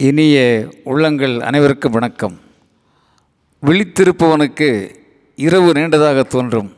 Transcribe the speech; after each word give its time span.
இனிய 0.00 0.68
உள்ளங்கள் 0.84 1.40
அனைவருக்கும் 1.40 1.92
வணக்கம். 1.92 2.38
விழித்திருப்பவனுக்கு 3.66 4.94
இரவு 5.36 5.72
நீண்டதாக 5.72 6.26
தோன்றும். 6.26 6.72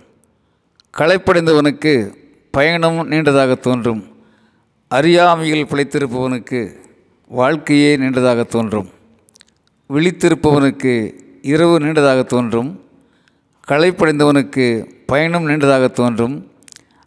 களைப்படைந்தவனுக்கு 0.99 2.15
பயணம் 2.51 3.11
நீண்டதாக 3.11 3.59
தோன்றும். 3.59 4.05
அறியாமையில் 4.89 5.65
பிழைத்திருப்பவனுக்கு 5.65 6.77
வாழ்க்கையே 7.29 7.97
நீண்டதாக 7.97 8.47
தோன்றும். 8.47 8.89
விழித்திருப்பவனுக்கு 9.89 11.13
இரவு 11.43 11.79
நீண்டதாக 11.79 12.25
தோன்றும். 12.25 12.85
களைப்படைந்தவனுக்கு 13.69 14.93
பயணம் 15.07 15.49
நீண்டதாக 15.49 15.91
தோன்றும். 15.91 16.51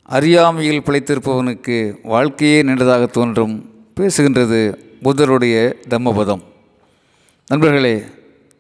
அறியாமையில் 0.04 0.82
பிழைத்திருப்பவனுக்கு 0.82 1.98
வாழ்க்கையே 2.04 2.64
நீண்டதாக 2.64 3.08
தோன்றும். 3.08 3.70
பேசுகின்றது 4.00 4.92
புத்தருடைய 5.06 5.56
தம்மபதம் 5.92 6.42
நண்பர்களே 7.48 7.94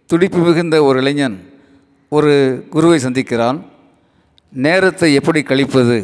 துடிப்பு 0.09 0.39
மிகுந்த 0.45 0.75
ஒரு 0.83 0.97
இளைஞன் 1.01 1.35
ஒரு 2.15 2.31
குருவை 2.73 2.97
சந்திக்கிறான். 3.03 3.57
நேரத்தை 4.53 5.09
எப்படி 5.19 5.41
கழிப்பது? 5.41 5.97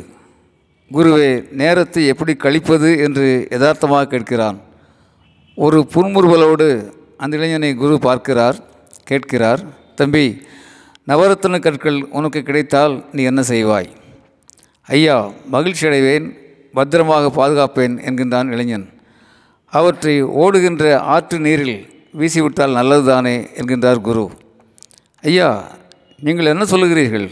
குருவே 0.91 1.31
நேரத்தை 1.61 2.03
எப்படி 2.11 2.33
கழிப்பது 2.35 2.89
என்று 3.05 3.47
யதார்த்தமாக 3.53 4.09
கேட்கிறான். 4.13 4.59
ஒரு 5.55 5.80
புன்முறுவலோடு 5.94 6.67
அந்த 7.17 7.38
இளைஞனை 7.38 7.71
குரு 7.81 7.97
பார்க்கிறார் 8.08 8.59
கேட்கிறார் 9.09 9.63
தம்பி 9.95 10.25
நவரத்ன 11.08 11.59
கற்கள் 11.66 11.99
உனக்கு 12.19 12.41
கிடைத்தால் 12.44 12.95
நீ 13.11 13.23
என்ன 13.23 13.41
செய்வாய்? 13.52 13.89
ஐயா 14.88 15.17
மகிழ்ச்சி 15.55 15.85
அடைவேன் 15.91 16.27
பத்திரமாக 16.80 17.31
பாதுகாப்பேன் 17.39 17.97
என்கின்றான் 18.08 18.52
இளைஞன். 18.55 18.88
அவற்றை 19.73 20.21
ஓடுகின்ற 20.21 20.83
ஆற்று 21.15 21.39
நீரில் 21.39 21.75
வீசிவிட்டால் 22.19 22.77
நல்லதுதானே 22.79 23.35
என்கின்றார் 23.59 24.01
குரு. 24.01 24.23
ஐயா 25.21 25.49
நீங்கள் 26.25 26.45
என்ன 26.45 26.63
சொல்லுகிறீர்கள்? 26.63 27.27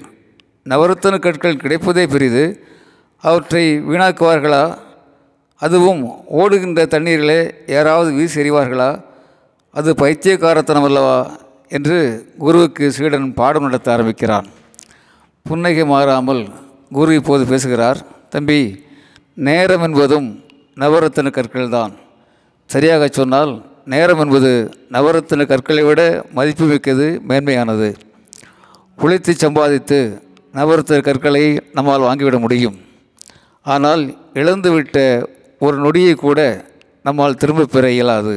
நவரத்தன 0.66 1.20
கற்கள் 1.20 1.62
கிடைப்பதே 1.64 2.06
பெரிது. 2.14 2.44
அவற்றை 3.24 3.64
வீணாக்குவார்களா? 3.80 4.64
அதுவும் 5.62 6.02
ஓடுகின்ற 6.40 6.86
தண்ணீரிலே 6.86 7.40
யாராவது 7.68 8.12
வீசி 8.12 8.42
எறிவார்களா 8.42 8.90
அது 9.70 9.94
பைத்தியக்காரத்தனம் 9.94 10.84
அல்லவா? 10.84 11.20
என்று 11.68 11.98
குருவுக்கு 12.40 12.92
சீடன் 12.92 13.34
பாடம் 13.34 13.64
நடத்த 13.64 13.92
ஆரம்பிக்கிறான். 13.92 14.48
புன்னகை 15.46 15.86
மாறாமல் 15.86 16.44
குரு 16.98 17.16
இப்போது 17.16 17.46
பேசுகிறார் 17.46 18.00
தம்பி 18.30 18.60
நேரம் 19.48 19.82
என்பதும் 19.82 20.28
நவரத்தின 20.76 21.32
கற்கள் 21.32 21.70
தான் 21.70 21.94
சரியாக 22.74 23.08
சொன்னால் 23.08 23.52
நேரம் 23.92 24.20
என்பது 24.20 24.52
நவரத்தின 24.92 25.46
கற்களை 25.46 25.84
விட 25.84 26.02
மதிப்புமிக்கது 26.36 27.06
மேன்மையானது. 27.30 27.90
உழைத்து 29.04 29.34
சம்பாதித்து 29.34 30.00
நவரத்தின 30.54 31.02
கற்களை 31.02 31.44
நம்மால் 31.74 32.06
வாங்கிவிட 32.08 32.38
முடியும். 32.40 32.78
ஆனால் 33.66 34.04
இழந்துவிட்ட 34.34 34.98
ஒரு 35.60 35.78
நொடியை 35.78 36.14
கூட 36.16 36.40
நம்மால் 37.04 37.40
திரும்ப 37.42 37.66
பெற 37.66 37.92
இயலாது. 37.92 38.36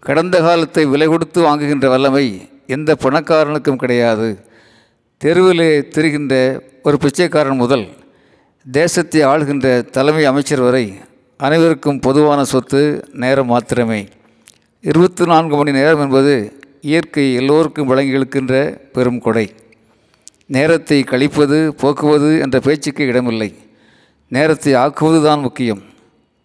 கடந்த 0.00 0.36
காலத்தை 0.40 0.84
விலை 0.86 1.06
கொடுத்து 1.08 1.40
வாங்குகின்ற 1.46 1.88
வல்லமை 1.88 2.26
எந்த 2.66 2.90
பணக்காரனுக்கும் 3.04 3.82
கிடையாது. 3.82 4.28
தெருவிலே 5.20 5.70
திரிகின்ற 5.94 6.34
ஒரு 6.82 6.96
பிச்சைக்காரன் 6.98 7.62
முதல் 7.64 7.84
தேசத்தை 8.66 9.20
ஆளுகின்ற 9.24 9.68
தலைமை 9.96 10.24
அமைச்சர் 10.24 10.60
வரை 10.60 10.86
அனைவருக்கும் 11.36 12.00
பொதுவான 12.00 12.44
சொத்து 12.44 13.04
நேரம் 13.12 13.46
மாத்திரமே. 13.46 14.08
இருபத்தி 14.80 15.24
நான்கு 15.24 15.56
மணி 15.56 15.72
நேரம் 15.72 16.00
என்பது 16.00 16.52
இயற்கை 16.80 17.34
எல்லோருக்கும் 17.34 17.86
வழங்கி 17.86 18.18
இழுக்கின்ற 18.18 18.80
பெரும் 18.92 19.18
கொடை. 19.18 19.52
நேரத்தை 20.46 21.02
கழிப்பது 21.02 21.74
போக்குவது 21.82 22.40
என்ற 22.40 22.60
பேச்சுக்கு 22.60 23.04
இடமில்லை. 23.04 23.54
நேரத்தை 24.28 24.74
ஆக்குவது 24.74 25.22
தான் 25.22 25.40
முக்கியம். 25.40 25.82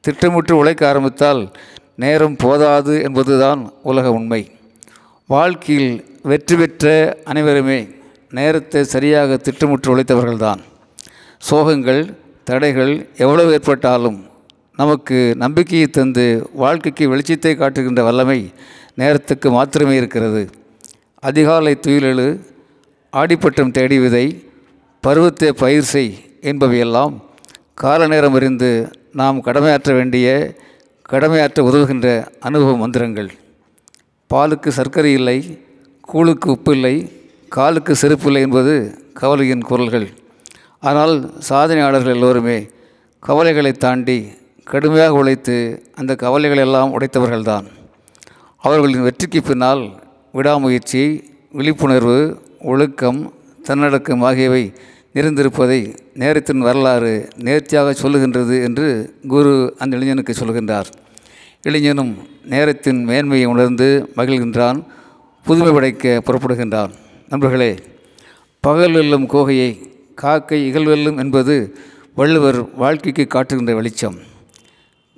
திட்டமிட்டு 0.01 0.55
உழைக்க 0.57 0.87
ஆரம்பித்தால் 0.87 1.51
நேரம் 1.95 2.35
போதாது 2.35 3.01
என்பதுதான் 3.01 3.71
உலக 3.83 4.11
உண்மை. 4.11 4.51
வாழ்க்கையில் 5.27 6.19
வெற்றி 6.23 6.55
பெற்ற 6.55 7.17
அனைவருமே 7.23 7.87
நேரத்தை 8.31 8.83
சரியாக 8.83 9.37
திட்டமிட்டு 9.37 9.97
உழைத்தவர்கள்தான். 9.97 10.59
சோகங்கள் 11.49 12.15
தடைகள் 12.43 13.09
எவ்வளவு 13.17 13.51
ஏற்பட்டாலும் 13.51 14.27
நமக்கு 14.79 15.17
நம்பிக்கையை 15.43 15.87
தந்து 15.87 16.25
வாழ்க்கைக்கு 16.61 17.05
வெளிச்சத்தை 17.11 17.51
காட்டுகின்ற 17.61 18.01
வல்லமை 18.07 18.37
நேரத்துக்கு 18.99 19.47
மாத்திரமே 19.55 19.95
இருக்கிறது. 20.01 20.41
அதிகாலை 21.23 21.73
துயிலெழு 21.85 22.27
ஆடிப்பட்டம் 23.13 23.73
தேடி 23.77 23.97
விதை 24.03 24.25
பருவத்தை 25.03 25.49
பயிர் 25.63 25.89
செய் 25.91 26.13
என்பவையெல்லாம் 26.51 27.13
கால 27.83 28.07
நேரம் 28.13 28.37
அறிந்து 28.39 28.71
நாம் 29.21 29.43
கடமையாற்ற 29.47 29.91
வேண்டிய 29.99 30.27
கடமையாற்ற 31.09 31.59
உதவுகின்ற 31.69 32.07
அனுபவ 32.47 32.77
மந்திரங்கள். 32.83 33.29
பாலுக்கு 34.31 34.69
சர்க்கரை 34.79 35.13
இல்லை 35.19 35.37
கூழுக்கு 36.07 36.49
உப்பு 36.55 36.73
இல்லை 36.77 36.95
காலுக்கு 37.51 37.93
செருப்பு 38.01 38.27
இல்லை 38.29 38.41
என்பது 38.47 38.73
கவலையின் 39.21 39.69
குரல்கள். 39.69 40.09
ஆனால் 40.89 41.15
சாதனையாளர்கள் 41.49 42.17
எல்லோருமே 42.17 42.59
கவலைகளை 43.23 43.71
தாண்டி 43.85 44.19
கடுமையாக 44.71 45.13
உழைத்து 45.13 45.83
அந்த 45.95 46.15
கவலைகள் 46.15 46.57
எல்லாம் 46.57 46.99
உடைத்தவர்கள்தான். 46.99 47.65
அவர்களின் 48.57 49.01
வெற்றிக்கு 49.01 49.41
பின்னால் 49.41 49.83
விடாமுயற்சி 50.31 51.23
விழிப்புணர்வு 51.51 52.37
ஒழுக்கம் 52.61 53.33
தன்னடக்கம் 53.63 54.21
ஆகியவை 54.21 54.73
நிறைந்திருப்பதை 55.13 55.95
நேரத்தின் 56.13 56.59
வரலாறு 56.59 57.27
நேர்த்தியாக 57.37 57.95
சொல்லுகின்றது 58.01 58.63
என்று 58.63 59.15
குரு 59.27 59.75
அந்த 59.77 59.97
இளைஞனுக்கு 59.97 60.33
சொல்கின்றார். 60.33 60.85
இளைஞனும் 61.61 62.13
நேரத்தின் 62.45 63.03
மேன்மையை 63.03 63.47
உணர்ந்து 63.47 64.11
மகிழ்கின்றான் 64.15 64.85
புதுமை 65.43 65.71
படைக்க 65.71 66.21
புறப்படுகின்றான். 66.25 66.91
நண்பர்களே 67.29 67.75
பகல் 68.59 68.91
வெல்லும் 68.91 69.29
கோகையை 69.29 69.71
காக்கை 70.15 70.59
இகழ்வெல்லும் 70.71 71.17
என்பது 71.17 71.77
வள்ளுவர் 72.15 72.75
வாழ்க்கைக்கு 72.75 73.27
காட்டுகின்ற 73.27 73.73
வெளிச்சம். 73.73 74.27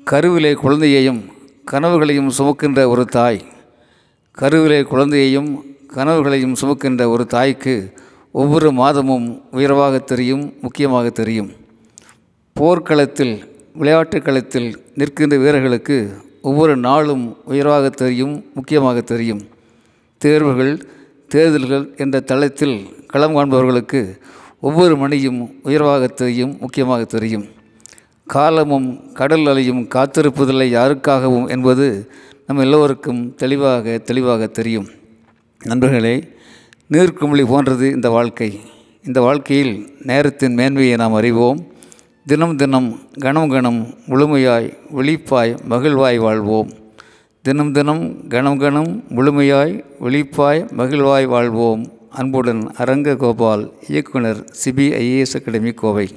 கருவிலே 0.03 0.53
குழந்தையையும் 0.53 1.23
கனவுகளையும் 1.71 2.31
சுமக்கின்ற 2.37 2.87
ஒரு 2.87 3.05
தாய். 3.05 3.45
கருவிலே 4.31 4.81
குழந்தையையும் 4.81 5.63
கனவுகளையும் 5.95 6.55
சுமக்கின்ற 6.61 7.07
ஒரு 7.07 7.25
தாய்க்கு 7.25 7.93
ஒவ்வொரு 8.31 8.71
மாதமும் 8.71 9.41
உயர்வாக 9.51 9.99
தெரியும் 9.99 10.53
முக்கியமாக 10.61 11.09
தெரியும். 11.09 11.51
போர்க்களத்தில் 12.53 13.55
விளையாட்டுக் 13.73 14.25
களத்தில் 14.25 14.83
நிற்கின்ற 14.95 15.37
வீரர்களுக்கு 15.37 16.17
ஒவ்வொரு 16.41 16.77
நாளும் 16.77 17.37
உயர்வாக 17.45 17.89
தெரியும் 17.89 18.45
முக்கியமாக 18.53 19.01
தெரியும். 19.01 19.41
தேர்வுகள் 20.17 20.85
தேர்தல்கள் 21.27 21.93
என்ற 21.97 22.19
தளத்தில் 22.19 22.85
களம் 23.07 23.35
காண்பவர்களுக்கு 23.35 24.17
ஒவ்வொரு 24.61 24.97
மணியும் 24.97 25.49
உயர்வாக 25.63 26.07
தெரியும் 26.07 26.57
முக்கியமாக 26.59 27.03
தெரியும். 27.03 27.45
காலமும் 28.35 29.11
கடல் 29.11 29.45
அலையும் 29.45 29.87
காத்திருப்பதில்லை 29.95 30.67
யாருக்காகவும் 30.77 31.47
என்பது 31.49 31.87
நம் 32.47 32.57
எல்லோருக்கும் 32.57 33.35
தெளிவாக 33.35 33.97
தெளிவாக 33.97 34.47
தெரியும். 34.47 34.87
நண்பர்களே 35.63 36.15
நீர்க்குமிழி 36.91 37.45
போன்றது 37.45 37.91
இந்த 37.91 38.09
வாழ்க்கை. 38.09 38.59
இந்த 39.05 39.21
வாழ்க்கையில் 39.21 39.73
நேரத்தின் 40.03 40.53
மேன்மையை 40.53 40.95
நாம் 40.95 41.13
அறிவோம். 41.13 41.59
தினம் 42.25 42.55
தினம் 42.55 42.87
கணம் 43.19 43.49
கணம் 43.49 43.79
முழுமையாய் 44.07 44.73
விழிப்பாய் 44.95 45.53
மகிழ்வாய் 45.69 46.19
வாழ்வோம். 46.19 46.69
தினம் 47.41 47.71
தினம் 47.71 48.27
கணம் 48.27 48.57
கணம் 48.57 48.91
முழுமையாய் 49.15 49.83
விழிப்பாய் 50.03 50.61
மகிழ்வாய் 50.77 51.27
வாழ்வோம். 51.27 51.83
அன்புடன் 52.09 52.71
அரங்க 52.77 53.15
கோபால் 53.15 53.71
இயக்குனர் 53.87 54.39
சிபிஐஏஎஸ் 54.63 55.37
அகாடமி 55.39 55.71
கோவை. 55.71 56.09